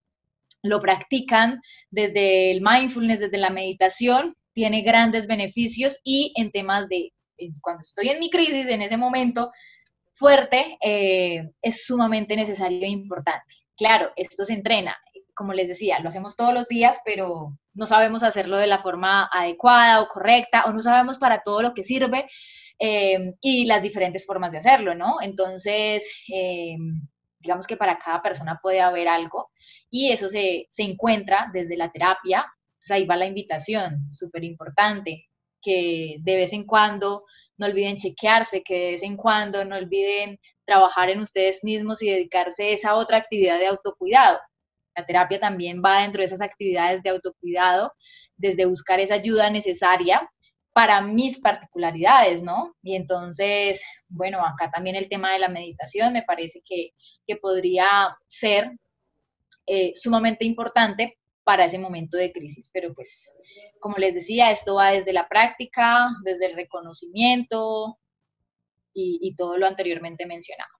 [0.64, 7.14] lo practican desde el mindfulness, desde la meditación, tiene grandes beneficios y en temas de,
[7.62, 9.52] cuando estoy en mi crisis, en ese momento
[10.16, 13.54] fuerte, eh, es sumamente necesario e importante.
[13.78, 14.98] Claro, esto se entrena,
[15.36, 19.30] como les decía, lo hacemos todos los días, pero no sabemos hacerlo de la forma
[19.32, 22.28] adecuada o correcta o no sabemos para todo lo que sirve.
[22.80, 25.18] Em, y las diferentes formas de hacerlo, ¿no?
[25.22, 27.08] Entonces, em,
[27.40, 29.52] digamos que para cada persona puede haber algo
[29.92, 32.46] y eso se, se encuentra desde la terapia.
[32.92, 35.26] Ahí va la invitación, súper importante,
[35.62, 37.26] que de vez en cuando
[37.58, 42.10] no olviden chequearse, que de vez en cuando no olviden trabajar en ustedes mismos y
[42.10, 44.40] dedicarse a esa otra actividad de autocuidado.
[44.96, 47.94] La terapia también va dentro de esas actividades de autocuidado,
[48.36, 50.30] desde buscar esa ayuda necesaria
[50.74, 52.76] para mis particularidades, ¿no?
[52.84, 56.92] Y entonces, bueno, acá también el tema de la meditación me parece que,
[57.42, 58.72] podría ser
[59.66, 61.18] eh, sumamente importante
[61.48, 62.70] para ese momento de crisis.
[62.74, 63.34] Pero pues,
[63.80, 67.98] como les decía, esto va desde la práctica, desde el reconocimiento
[68.94, 70.72] y, y todo lo anteriormente mencionado.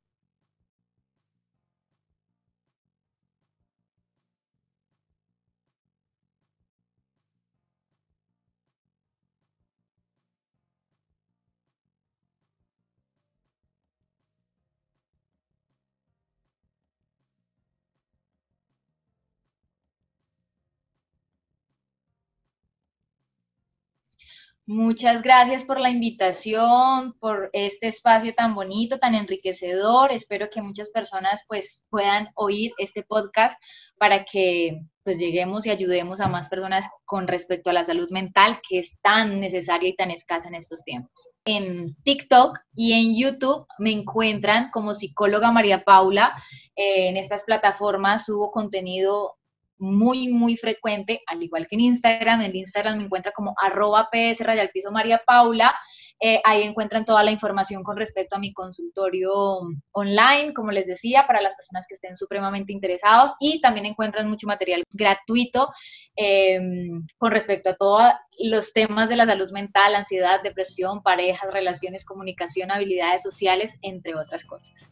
[24.70, 30.12] Muchas gracias por la invitación, por este espacio tan bonito, tan enriquecedor.
[30.12, 33.58] Espero que muchas personas pues puedan oír este podcast
[33.98, 38.60] para que pues lleguemos y ayudemos a más personas con respecto a la salud mental
[38.68, 41.30] que es tan necesaria y tan escasa en estos tiempos.
[41.46, 46.36] En TikTok y en YouTube me encuentran como psicóloga María Paula.
[46.76, 49.37] en estas plataformas subo contenido
[49.80, 52.42] muy, muy frecuente, al igual que en Instagram.
[52.42, 55.76] En Instagram me encuentra como arroba ps piso María Paula.
[56.20, 59.62] Eh, ahí encuentran toda la información con respecto a mi consultorio
[59.92, 63.34] online, como les decía, para las personas que estén supremamente interesados.
[63.40, 65.70] Y también encuentran mucho material gratuito
[66.16, 68.04] em, con respecto a todos
[68.40, 74.46] los temas de la salud mental, ansiedad, depresión, parejas, relaciones, comunicación, habilidades sociales, entre otras
[74.46, 74.90] cosas.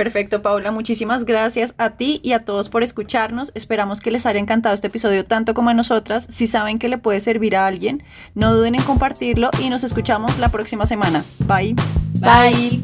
[0.00, 0.72] Perfecto, Paula.
[0.72, 3.52] Muchísimas gracias a ti y a todos por escucharnos.
[3.54, 6.26] Esperamos que les haya encantado este episodio tanto como a nosotras.
[6.30, 8.02] Si saben que le puede servir a alguien,
[8.34, 11.20] no duden en compartirlo y nos escuchamos la próxima semana.
[11.46, 11.74] Bye.
[12.18, 12.80] Bye.